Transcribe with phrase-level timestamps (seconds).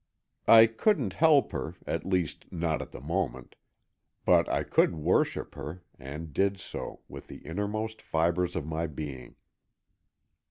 [0.47, 3.55] I couldn't help her, at least, not at the moment,
[4.25, 9.35] but I could worship her and did so, with the innermost fibres of my being.